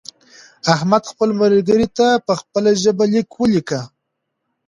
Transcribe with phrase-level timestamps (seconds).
[0.73, 3.81] احمد خپل ملګري ته په خپله ژبه لیک ولیکه.